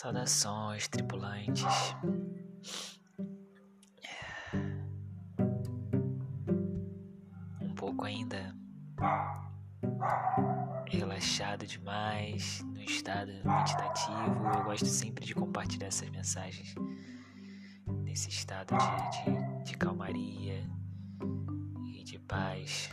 Saudações, 0.00 0.86
tripulantes. 0.86 1.64
Um 7.60 7.74
pouco 7.74 8.04
ainda 8.04 8.54
relaxado 10.86 11.66
demais, 11.66 12.62
no 12.62 12.80
estado 12.80 13.32
meditativo. 13.44 14.46
Eu 14.56 14.62
gosto 14.62 14.86
sempre 14.86 15.26
de 15.26 15.34
compartilhar 15.34 15.88
essas 15.88 16.08
mensagens 16.10 16.76
nesse 17.88 18.28
estado 18.28 18.76
de, 18.78 19.24
de, 19.24 19.64
de 19.64 19.76
calmaria 19.76 20.64
e 21.92 22.04
de 22.04 22.20
paz. 22.20 22.88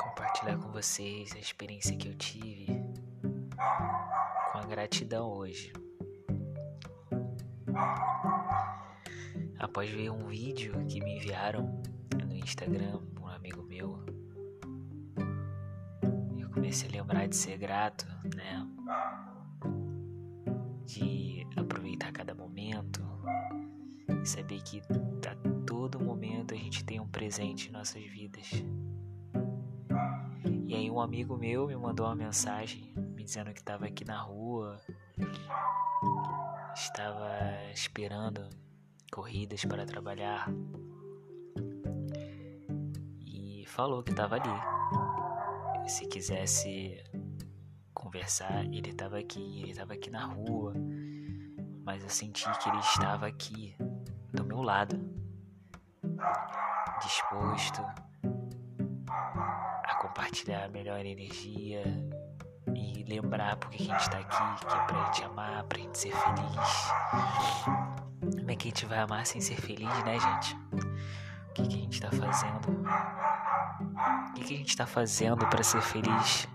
Compartilhar 0.00 0.58
com 0.58 0.72
vocês 0.72 1.32
a 1.36 1.38
experiência 1.38 1.96
que 1.96 2.08
eu 2.08 2.14
tive 2.16 2.84
com 4.56 4.62
a 4.62 4.64
gratidão 4.64 5.28
hoje. 5.32 5.70
Após 9.58 9.90
ver 9.90 10.10
um 10.10 10.26
vídeo 10.28 10.72
que 10.86 10.98
me 11.04 11.16
enviaram 11.16 11.82
no 12.26 12.34
Instagram, 12.34 13.02
um 13.20 13.28
amigo 13.28 13.62
meu, 13.62 14.02
eu 16.38 16.48
comecei 16.48 16.88
a 16.88 16.92
lembrar 16.92 17.28
de 17.28 17.36
ser 17.36 17.58
grato, 17.58 18.06
né? 18.34 18.66
De 20.86 21.46
aproveitar 21.54 22.10
cada 22.12 22.34
momento 22.34 23.02
e 24.22 24.26
saber 24.26 24.62
que 24.62 24.80
a 24.80 25.64
todo 25.66 26.00
momento 26.00 26.54
a 26.54 26.56
gente 26.56 26.82
tem 26.82 26.98
um 26.98 27.08
presente 27.08 27.68
em 27.68 27.72
nossas 27.72 28.02
vidas. 28.02 28.50
E 30.66 30.74
aí 30.74 30.90
um 30.90 31.00
amigo 31.00 31.36
meu 31.36 31.68
me 31.68 31.76
mandou 31.76 32.06
uma 32.06 32.16
mensagem 32.16 32.92
me 32.96 33.22
dizendo 33.22 33.52
que 33.52 33.60
estava 33.60 33.86
aqui 33.86 34.04
na 34.04 34.20
rua, 34.20 34.80
estava 36.74 37.30
esperando 37.72 38.48
corridas 39.12 39.64
para 39.64 39.86
trabalhar 39.86 40.50
e 43.24 43.64
falou 43.68 44.02
que 44.02 44.10
estava 44.10 44.34
ali. 44.34 45.88
Se 45.88 46.04
quisesse 46.08 47.00
conversar, 47.94 48.64
ele 48.64 48.90
estava 48.90 49.20
aqui, 49.20 49.60
ele 49.62 49.70
estava 49.70 49.92
aqui 49.92 50.10
na 50.10 50.26
rua, 50.26 50.74
mas 51.84 52.02
eu 52.02 52.10
senti 52.10 52.42
que 52.58 52.68
ele 52.68 52.80
estava 52.80 53.28
aqui 53.28 53.76
do 54.34 54.44
meu 54.44 54.62
lado, 54.62 54.98
disposto 57.00 57.82
compartilhar 60.16 60.64
a 60.64 60.68
melhor 60.68 60.98
energia 61.04 61.82
e 62.74 63.04
lembrar 63.04 63.56
porque 63.56 63.76
que 63.76 63.92
a 63.92 63.98
gente 63.98 64.10
tá 64.10 64.18
aqui, 64.18 64.66
que 64.66 64.74
é 64.74 64.78
pra 64.86 65.04
gente 65.04 65.24
amar, 65.24 65.62
pra 65.64 65.78
gente 65.78 65.98
ser 65.98 66.12
feliz. 66.12 66.90
Como 68.38 68.50
é 68.50 68.56
que 68.56 68.68
a 68.68 68.70
gente 68.70 68.86
vai 68.86 68.98
amar 69.00 69.26
sem 69.26 69.42
ser 69.42 69.56
feliz, 69.56 69.92
né, 70.04 70.18
gente? 70.18 70.56
O 71.50 71.52
que, 71.52 71.68
que 71.68 71.74
a 71.74 71.80
gente 71.82 72.00
tá 72.00 72.10
fazendo? 72.10 72.82
O 74.30 74.32
que, 74.32 74.44
que 74.44 74.54
a 74.54 74.56
gente 74.56 74.74
tá 74.74 74.86
fazendo 74.86 75.46
para 75.48 75.62
ser 75.62 75.82
feliz? 75.82 76.48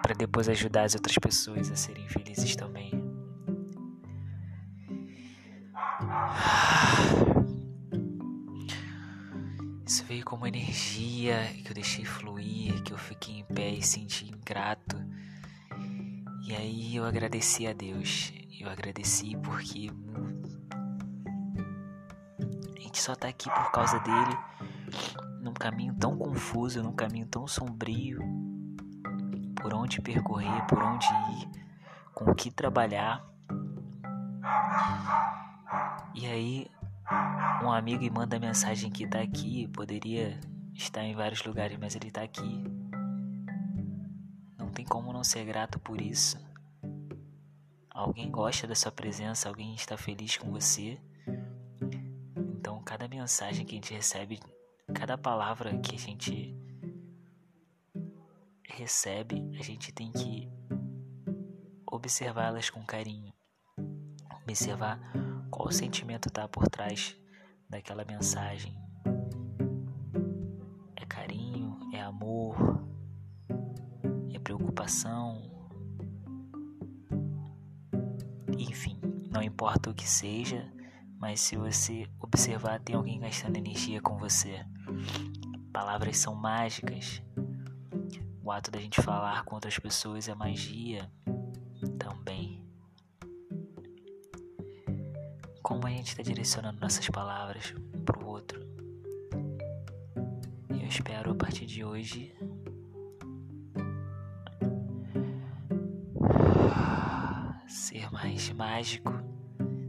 Para 0.00 0.14
depois 0.16 0.48
ajudar 0.48 0.84
as 0.84 0.94
outras 0.94 1.18
pessoas 1.18 1.70
a 1.70 1.76
serem 1.76 2.08
felizes 2.08 2.56
também. 2.56 2.97
Isso 9.88 10.04
veio 10.04 10.22
como 10.22 10.46
energia 10.46 11.50
que 11.64 11.70
eu 11.70 11.74
deixei 11.74 12.04
fluir, 12.04 12.82
que 12.82 12.92
eu 12.92 12.98
fiquei 12.98 13.38
em 13.38 13.44
pé 13.44 13.70
e 13.70 13.82
senti 13.82 14.28
ingrato. 14.28 15.02
E 16.46 16.54
aí 16.54 16.94
eu 16.94 17.06
agradeci 17.06 17.66
a 17.66 17.72
Deus. 17.72 18.30
Eu 18.60 18.68
agradeci 18.68 19.34
porque 19.38 19.90
a 22.76 22.80
gente 22.80 23.00
só 23.00 23.14
tá 23.14 23.28
aqui 23.28 23.48
por 23.48 23.72
causa 23.72 23.98
dele, 24.00 24.36
num 25.40 25.54
caminho 25.54 25.94
tão 25.94 26.18
confuso, 26.18 26.82
num 26.82 26.92
caminho 26.92 27.26
tão 27.26 27.46
sombrio, 27.46 28.20
por 29.56 29.72
onde 29.72 30.02
percorrer, 30.02 30.66
por 30.66 30.82
onde 30.82 31.06
ir, 31.06 31.48
com 32.12 32.30
o 32.30 32.34
que 32.34 32.50
trabalhar. 32.50 33.26
E 36.14 36.26
aí 36.26 36.70
um 37.62 37.72
amigo 37.72 38.04
e 38.04 38.10
manda 38.10 38.38
mensagem 38.38 38.90
que 38.90 39.06
tá 39.06 39.20
aqui, 39.20 39.66
poderia 39.68 40.38
estar 40.74 41.02
em 41.02 41.14
vários 41.14 41.42
lugares, 41.44 41.76
mas 41.78 41.94
ele 41.96 42.10
tá 42.10 42.22
aqui. 42.22 42.64
Não 44.56 44.70
tem 44.70 44.84
como 44.84 45.12
não 45.12 45.24
ser 45.24 45.44
grato 45.44 45.78
por 45.80 46.00
isso. 46.00 46.38
Alguém 47.90 48.30
gosta 48.30 48.66
da 48.66 48.74
sua 48.74 48.92
presença, 48.92 49.48
alguém 49.48 49.74
está 49.74 49.96
feliz 49.96 50.36
com 50.36 50.50
você. 50.52 51.00
Então, 52.36 52.80
cada 52.82 53.08
mensagem 53.08 53.66
que 53.66 53.74
a 53.74 53.76
gente 53.76 53.92
recebe, 53.92 54.38
cada 54.94 55.18
palavra 55.18 55.76
que 55.78 55.96
a 55.96 55.98
gente 55.98 56.56
recebe, 58.68 59.42
a 59.58 59.62
gente 59.62 59.90
tem 59.90 60.12
que 60.12 60.48
observá-las 61.90 62.70
com 62.70 62.84
carinho. 62.84 63.32
Observar 64.42 65.00
qual 65.50 65.72
sentimento 65.72 66.28
está 66.28 66.46
por 66.46 66.68
trás 66.68 67.16
daquela 67.68 68.04
mensagem. 68.04 68.76
É 70.96 71.04
carinho, 71.06 71.78
é 71.92 72.00
amor, 72.00 72.56
é 74.32 74.38
preocupação. 74.38 75.42
Enfim, 78.58 78.98
não 79.30 79.42
importa 79.42 79.90
o 79.90 79.94
que 79.94 80.08
seja, 80.08 80.72
mas 81.18 81.40
se 81.40 81.56
você 81.56 82.08
observar, 82.18 82.80
tem 82.80 82.96
alguém 82.96 83.20
gastando 83.20 83.56
energia 83.56 84.00
com 84.00 84.16
você. 84.16 84.64
Palavras 85.72 86.16
são 86.16 86.34
mágicas. 86.34 87.22
O 88.42 88.50
ato 88.50 88.70
da 88.70 88.80
gente 88.80 89.02
falar 89.02 89.44
com 89.44 89.54
outras 89.54 89.78
pessoas 89.78 90.28
é 90.28 90.34
magia 90.34 91.10
também. 91.98 92.57
como 95.68 95.86
a 95.86 95.90
gente 95.90 96.08
está 96.08 96.22
direcionando 96.22 96.80
nossas 96.80 97.06
palavras 97.10 97.74
para 98.06 98.18
o 98.18 98.26
outro. 98.26 98.58
Eu 100.70 100.88
espero 100.88 101.32
a 101.32 101.34
partir 101.34 101.66
de 101.66 101.84
hoje 101.84 102.34
ser 107.68 108.10
mais 108.10 108.50
mágico, 108.52 109.12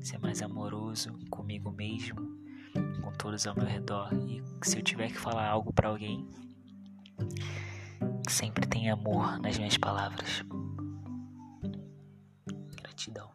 ser 0.00 0.18
mais 0.18 0.40
amoroso 0.40 1.12
comigo 1.28 1.70
mesmo, 1.70 2.22
com 3.02 3.12
todos 3.12 3.46
ao 3.46 3.54
meu 3.54 3.66
redor. 3.66 4.08
E 4.14 4.42
se 4.62 4.78
eu 4.78 4.82
tiver 4.82 5.08
que 5.08 5.18
falar 5.18 5.46
algo 5.46 5.74
para 5.74 5.90
alguém, 5.90 6.26
sempre 8.30 8.66
tem 8.66 8.88
amor 8.88 9.38
nas 9.40 9.58
minhas 9.58 9.76
palavras. 9.76 10.42
Gratidão. 12.80 13.30